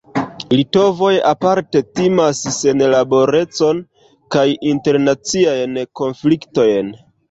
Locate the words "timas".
1.99-2.41